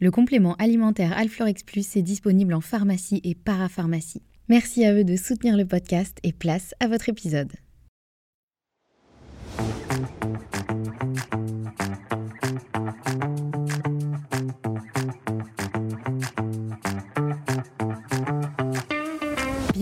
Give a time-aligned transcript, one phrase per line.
[0.00, 4.22] Le complément alimentaire Alflorex Plus est disponible en pharmacie et parapharmacie.
[4.48, 7.52] Merci à eux de soutenir le podcast et place à votre épisode.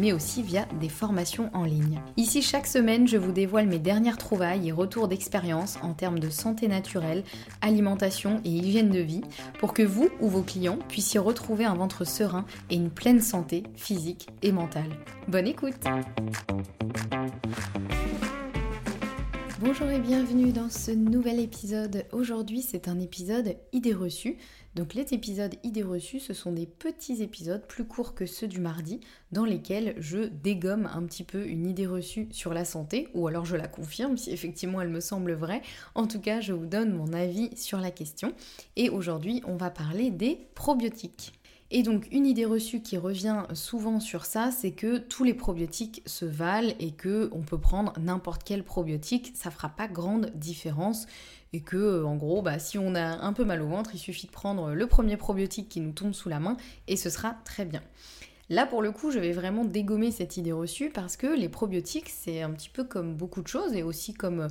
[0.00, 2.00] mais aussi via des formations en ligne.
[2.16, 6.30] Ici, chaque semaine, je vous dévoile mes dernières trouvailles et retours d'expérience en termes de
[6.30, 7.22] santé naturelle,
[7.60, 9.22] alimentation et hygiène de vie,
[9.58, 13.64] pour que vous ou vos clients puissiez retrouver un ventre serein et une pleine santé
[13.76, 14.90] physique et mentale.
[15.28, 15.84] Bonne écoute
[19.60, 22.06] Bonjour et bienvenue dans ce nouvel épisode.
[22.12, 24.38] Aujourd'hui c'est un épisode idée reçue
[24.76, 28.60] donc les épisodes idées reçues, ce sont des petits épisodes plus courts que ceux du
[28.60, 29.00] mardi
[29.32, 33.44] dans lesquels je dégomme un petit peu une idée reçue sur la santé ou alors
[33.44, 35.62] je la confirme si effectivement elle me semble vraie.
[35.96, 38.32] En tout cas, je vous donne mon avis sur la question
[38.76, 41.39] et aujourd'hui, on va parler des probiotiques.
[41.72, 46.02] Et donc une idée reçue qui revient souvent sur ça, c'est que tous les probiotiques
[46.04, 51.06] se valent et que on peut prendre n'importe quel probiotique, ça fera pas grande différence
[51.52, 53.98] et que euh, en gros bah, si on a un peu mal au ventre, il
[53.98, 56.56] suffit de prendre le premier probiotique qui nous tombe sous la main
[56.88, 57.82] et ce sera très bien.
[58.50, 62.08] Là, pour le coup, je vais vraiment dégommer cette idée reçue parce que les probiotiques,
[62.08, 64.48] c'est un petit peu comme beaucoup de choses et aussi comme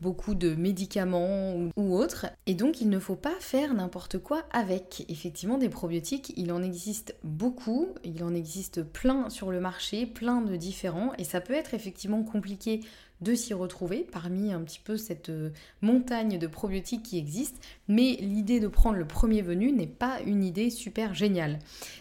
[0.00, 2.26] beaucoup de médicaments ou, autres.
[2.46, 5.04] Et donc, il ne faut pas faire n'importe quoi avec.
[5.10, 10.40] Effectivement, des probiotiques, il en existe beaucoup, il en existe plein sur le marché, plein
[10.40, 12.80] de différents, et ça peut être effectivement compliqué
[13.22, 15.50] de s'y retrouver parmi un petit peu cette euh,
[15.80, 17.56] montagne de probiotiques qui existe,
[17.88, 21.58] mais l'idée de prendre le premier venu n'est pas une idée super géniale.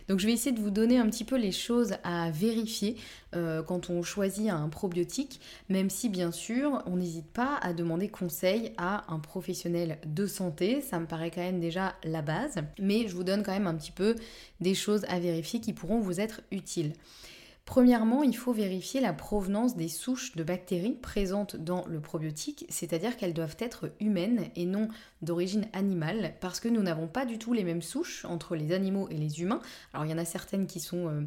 [0.08, 2.96] Donc je vais essayer de vous donner un petit peu les choses à vérifier
[3.36, 5.40] euh, quand on choisit un probiotique,
[5.70, 10.82] même si bien sûr on n'hésite pas à demander conseil à un professionnel de santé,
[10.82, 13.76] ça me paraît quand même déjà la base, mais je vous donne quand même un
[13.76, 14.16] petit peu
[14.60, 16.94] des choses à vérifier qui pourront vous être utiles.
[17.66, 23.16] Premièrement, il faut vérifier la provenance des souches de bactéries présentes dans le probiotique, c'est-à-dire
[23.16, 24.90] qu'elles doivent être humaines et non
[25.22, 29.08] d'origine animale, parce que nous n'avons pas du tout les mêmes souches entre les animaux
[29.10, 29.62] et les humains.
[29.94, 31.22] Alors il y en a certaines qui sont euh,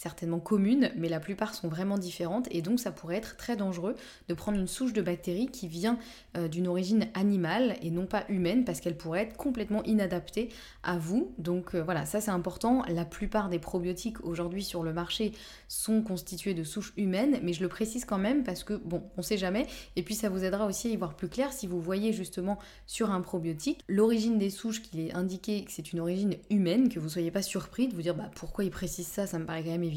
[0.00, 3.96] certainement communes, mais la plupart sont vraiment différentes, et donc ça pourrait être très dangereux
[4.28, 5.98] de prendre une souche de bactéries qui vient
[6.38, 10.48] euh, d'une origine animale et non pas humaine, parce qu'elle pourrait être complètement inadaptée
[10.82, 11.34] à vous.
[11.36, 12.82] Donc euh, voilà, ça c'est important.
[12.88, 15.32] La plupart des probiotiques aujourd'hui sur le marché
[15.68, 19.22] sont constitués de souches humaines, mais je le précise quand même parce que bon, on
[19.22, 21.78] sait jamais, et puis ça vous aidera aussi à y voir plus clair si vous
[21.78, 26.36] voyez justement sur un probiotique l'origine des souches qu'il est indiqué que c'est une origine
[26.48, 29.38] humaine, que vous soyez pas surpris de vous dire bah, pourquoi il précise ça, ça
[29.38, 29.89] me paraît quand même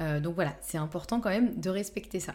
[0.00, 2.34] Euh, donc voilà, c'est important quand même de respecter ça.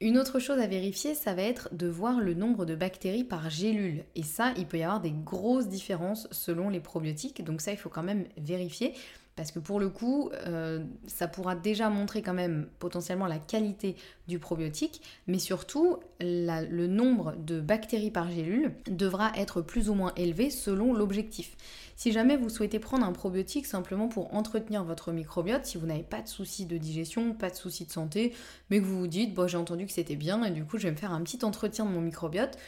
[0.00, 3.50] Une autre chose à vérifier, ça va être de voir le nombre de bactéries par
[3.50, 4.04] gélule.
[4.14, 7.42] Et ça, il peut y avoir des grosses différences selon les probiotiques.
[7.42, 8.94] Donc ça, il faut quand même vérifier.
[9.38, 13.94] Parce que pour le coup, euh, ça pourra déjà montrer quand même potentiellement la qualité
[14.26, 20.12] du probiotique, mais surtout le nombre de bactéries par gélule devra être plus ou moins
[20.16, 21.56] élevé selon l'objectif.
[21.94, 26.02] Si jamais vous souhaitez prendre un probiotique simplement pour entretenir votre microbiote, si vous n'avez
[26.02, 28.34] pas de soucis de digestion, pas de soucis de santé,
[28.70, 30.88] mais que vous vous dites, bon j'ai entendu que c'était bien et du coup je
[30.88, 32.58] vais me faire un petit entretien de mon microbiote,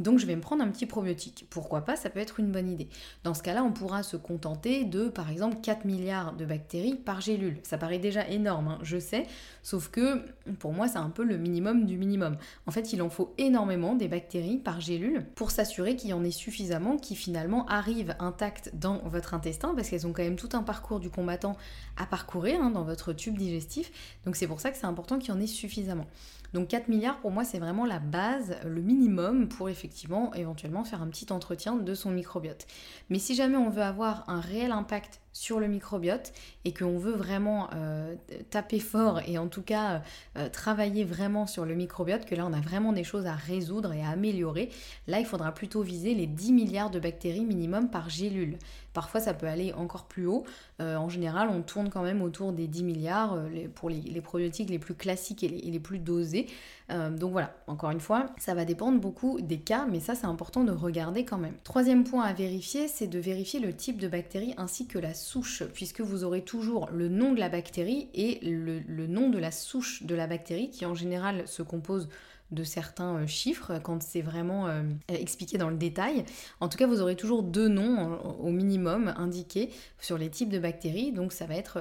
[0.00, 1.46] Donc je vais me prendre un petit probiotique.
[1.50, 2.88] Pourquoi pas, ça peut être une bonne idée.
[3.22, 7.20] Dans ce cas-là, on pourra se contenter de, par exemple, 4 milliards de bactéries par
[7.20, 7.58] gélule.
[7.62, 9.26] Ça paraît déjà énorme, hein, je sais,
[9.62, 10.24] sauf que
[10.58, 12.36] pour moi, c'est un peu le minimum du minimum.
[12.66, 16.24] En fait, il en faut énormément des bactéries par gélule pour s'assurer qu'il y en
[16.24, 20.50] ait suffisamment qui finalement arrivent intactes dans votre intestin, parce qu'elles ont quand même tout
[20.54, 21.56] un parcours du combattant
[21.98, 23.92] à parcourir hein, dans votre tube digestif.
[24.24, 26.06] Donc c'est pour ça que c'est important qu'il y en ait suffisamment.
[26.52, 29.89] Donc 4 milliards pour moi c'est vraiment la base, le minimum pour effectivement
[30.34, 32.66] éventuellement faire un petit entretien de son microbiote.
[33.08, 36.32] Mais si jamais on veut avoir un réel impact sur le microbiote
[36.64, 38.14] et qu'on veut vraiment euh,
[38.50, 40.02] taper fort et en tout cas
[40.36, 43.92] euh, travailler vraiment sur le microbiote, que là on a vraiment des choses à résoudre
[43.92, 44.70] et à améliorer,
[45.06, 48.58] là il faudra plutôt viser les 10 milliards de bactéries minimum par gélule.
[48.92, 50.44] Parfois ça peut aller encore plus haut.
[50.80, 53.38] Euh, en général on tourne quand même autour des 10 milliards
[53.76, 56.46] pour les, probiotiques les plus classiques et les, plus dosés.
[56.88, 60.64] donc voilà, encore une fois, ça va dépendre beaucoup des cas, mais ça c'est important
[60.64, 61.54] de regarder quand même.
[61.62, 65.62] Troisième point à vérifier, c'est de vérifier le type de bactérie ainsi que la souche,
[65.72, 70.02] puisque vous aurez toujours le nom de la bactérie et le, nom de la souche
[70.02, 72.08] de la bactérie, qui en général se compose
[72.50, 76.24] de certains euh, chiffres quand c'est vraiment euh, expliqué dans le détail.
[76.58, 79.70] En tout cas, vous aurez toujours deux noms au minimum indiqués
[80.00, 81.12] sur les types de bactéries.
[81.12, 81.80] Donc ça va être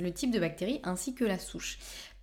[0.00, 1.78] le type de bactérie ainsi que la souche.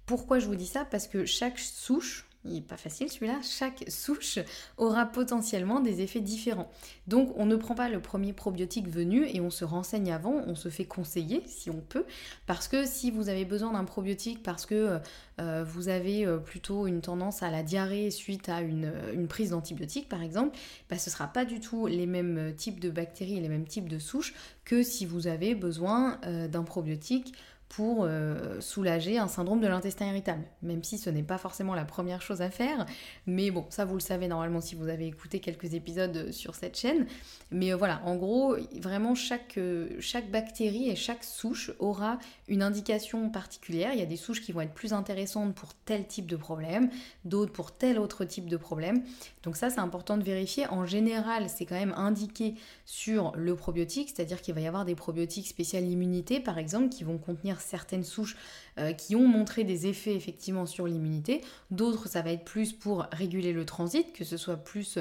[0.06, 0.84] Pourquoi je vous dis ça?
[0.84, 4.40] Parce que chaque souche, il n'est pas facile celui-là, chaque souche
[4.78, 6.70] aura potentiellement des effets différents.
[7.08, 10.56] Donc on ne prend pas le premier probiotique venu et on se renseigne avant, on
[10.56, 12.06] se fait conseiller si on peut,
[12.46, 15.00] parce que si vous avez besoin d'un probiotique parce que
[15.40, 18.92] euh, vous avez euh, plutôt une tendance à la diarrhée suite à une,
[19.28, 20.58] prise d'antibiotiques par exemple,
[20.90, 23.68] bah, ce ne sera pas du tout les mêmes types de bactéries et les mêmes
[23.68, 24.34] types de souches
[24.66, 27.34] que si vous avez besoin euh, d'un probiotique
[27.76, 31.86] pour euh, soulager un syndrome de l'intestin irritable, même si ce n'est pas forcément la
[31.86, 32.86] première chose à faire.
[33.26, 36.78] Mais bon, ça vous le savez normalement si vous avez écouté quelques épisodes sur cette
[36.78, 37.08] chaîne.
[37.50, 42.62] Mais euh, voilà, en gros, vraiment chaque, euh, chaque bactérie et chaque souche aura une
[42.62, 43.92] indication particulière.
[43.94, 46.92] Il y a des souches qui vont être plus intéressantes pour tel type de problème,
[47.26, 49.04] d'autres pour tel autre type de problème.
[49.42, 50.68] Donc ça, c'est important de vérifier.
[50.68, 52.54] En général, c'est quand même indiqué
[52.86, 57.04] sur le probiotique, c'est-à-dire qu'il va y avoir des probiotiques spécial immunité, par exemple, qui
[57.04, 58.36] vont contenir certaines souches
[58.80, 61.42] euh, qui ont montré des effets effectivement sur l'immunité.
[61.70, 64.98] D'autres, ça va être plus pour réguler le transit, que ce soit plus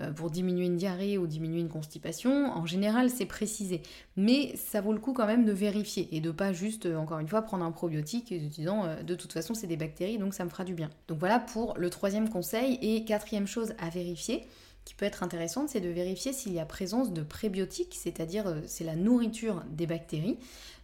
[0.00, 2.52] euh, pour diminuer une diarrhée ou diminuer une constipation.
[2.56, 3.82] En général, c'est précisé.
[4.16, 7.18] Mais ça vaut le coup quand même de vérifier et de pas juste, euh, encore
[7.18, 10.44] une fois, prendre un probiotique en disant de toute façon c'est des bactéries donc ça
[10.44, 10.90] me fera du bien.
[11.08, 12.78] Donc voilà pour le troisième conseil.
[12.80, 14.46] Et quatrième chose à vérifier
[14.84, 18.84] qui peut être intéressante, c'est de vérifier s'il y a présence de prébiotiques, c'est-à-dire c'est
[18.84, 20.38] la nourriture des bactéries.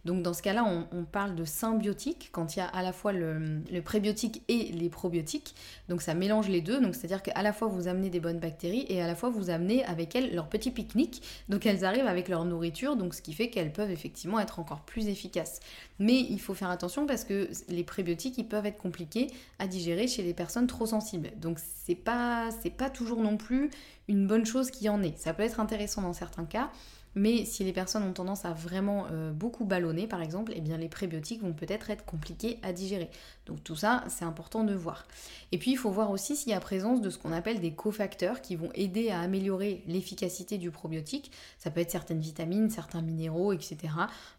[0.05, 3.13] Donc dans ce cas-là, on, parle de symbiotique quand il y a à la fois
[3.13, 5.55] le, prébiotique et les probiotiques.
[5.87, 6.81] Donc ça mélange les deux.
[6.81, 9.49] Donc c'est-à-dire qu'à la fois vous amenez des bonnes bactéries et à la fois vous
[9.49, 11.21] amenez avec elles leur petit pique-nique.
[11.49, 14.81] Donc elles arrivent avec leur nourriture, donc ce qui fait qu'elles peuvent effectivement être encore
[14.81, 15.59] plus efficaces.
[15.99, 19.27] Mais il faut faire attention parce que les prébiotiques, ils peuvent être compliqués
[19.59, 21.31] à digérer chez les personnes trop sensibles.
[21.37, 23.69] Donc c'est pas pas toujours non plus
[24.07, 25.13] une bonne chose qu'il y en ait.
[25.17, 26.71] Ça peut être intéressant dans certains cas.
[27.15, 30.77] Mais si les personnes ont tendance à vraiment euh, beaucoup ballonner, par exemple, eh bien
[30.77, 33.09] les prébiotiques vont peut-être être compliqués à digérer.
[33.45, 35.05] Donc tout ça, c'est important de voir.
[35.51, 37.73] Et puis il faut voir aussi s'il y a présence de ce qu'on appelle des
[37.73, 41.31] cofacteurs qui vont aider à améliorer l'efficacité du probiotique.
[41.57, 43.77] Ça peut être certaines vitamines, certains minéraux, etc.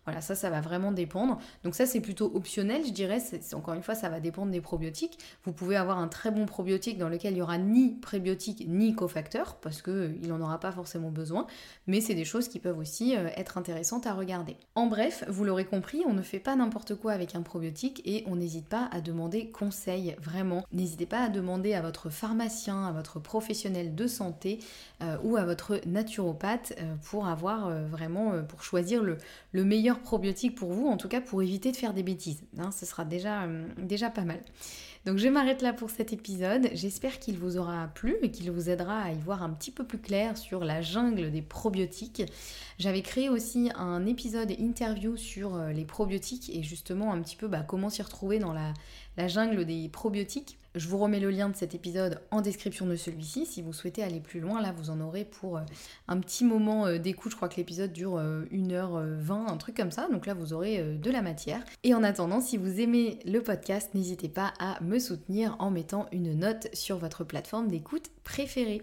[0.05, 1.39] Voilà, ça, ça va vraiment dépendre.
[1.63, 3.19] Donc ça, c'est plutôt optionnel, je dirais.
[3.53, 5.19] Encore une fois, ça va dépendre des probiotiques.
[5.45, 8.95] Vous pouvez avoir un très bon probiotique dans lequel il n'y aura ni prébiotique ni
[8.95, 11.47] cofacteur, parce qu'il euh, n'en aura pas forcément besoin.
[11.87, 14.57] Mais c'est des choses qui peuvent aussi euh, être intéressantes à regarder.
[14.75, 18.25] En bref, vous l'aurez compris, on ne fait pas n'importe quoi avec un probiotique et
[18.27, 20.65] on n'hésite pas à demander conseil, vraiment.
[20.73, 24.61] N'hésitez pas à demander à votre pharmacien, à votre professionnel de santé
[25.03, 29.19] euh, ou à votre naturopathe euh, pour avoir vraiment, pour choisir le,
[29.53, 32.43] meilleur probiotique pour vous, en tout cas pour éviter de faire des bêtises.
[32.59, 34.41] Hein, ce sera déjà, déjà pas mal.
[35.05, 36.71] Donc je m'arrête là pour cet épisode.
[36.73, 39.85] J'espère qu'il vous aura plu et qu'il vous aidera à y voir un petit peu
[39.85, 42.23] plus clair sur la jungle des probiotiques.
[42.79, 47.49] J'avais créé aussi un épisode interview sur euh, les probiotiques et justement un petit peu
[47.49, 48.73] bah, comment s'y retrouver dans la,
[49.19, 50.57] la jungle des probiotiques.
[50.75, 53.47] Je vous remets le lien de cet épisode en description de celui-ci.
[53.47, 55.63] Si vous souhaitez aller plus loin, là vous en aurez pour euh,
[56.09, 57.33] un petit moment euh, d'écoute.
[57.33, 60.09] Je crois que l'épisode dure 1h20, un truc comme ça.
[60.11, 61.65] Donc là vous aurez de la matière.
[61.83, 66.07] Et en attendant, si vous aimez le podcast, n'hésitez pas à me soutenir en mettant
[66.13, 68.83] une note sur votre plateforme d'écoute préférée.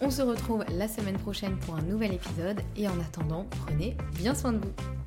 [0.00, 4.34] On se retrouve la semaine prochaine pour un nouvel épisode et en attendant, prenez bien
[4.34, 5.03] soin de vous.